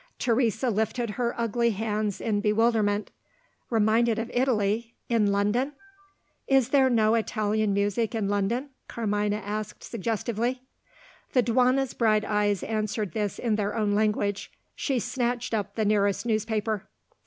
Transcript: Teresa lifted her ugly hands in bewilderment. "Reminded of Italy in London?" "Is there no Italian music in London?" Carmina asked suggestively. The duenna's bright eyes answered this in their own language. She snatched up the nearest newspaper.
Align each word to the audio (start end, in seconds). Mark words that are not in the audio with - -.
Teresa 0.17 0.71
lifted 0.71 1.11
her 1.11 1.39
ugly 1.39 1.69
hands 1.69 2.19
in 2.19 2.41
bewilderment. 2.41 3.11
"Reminded 3.69 4.17
of 4.17 4.31
Italy 4.33 4.95
in 5.09 5.31
London?" 5.31 5.73
"Is 6.47 6.69
there 6.69 6.89
no 6.89 7.13
Italian 7.13 7.71
music 7.71 8.15
in 8.15 8.27
London?" 8.27 8.69
Carmina 8.87 9.35
asked 9.35 9.83
suggestively. 9.83 10.63
The 11.33 11.43
duenna's 11.43 11.93
bright 11.93 12.25
eyes 12.25 12.63
answered 12.63 13.11
this 13.11 13.37
in 13.37 13.57
their 13.57 13.75
own 13.75 13.91
language. 13.91 14.51
She 14.75 14.97
snatched 14.97 15.53
up 15.53 15.75
the 15.75 15.85
nearest 15.85 16.25
newspaper. 16.25 16.89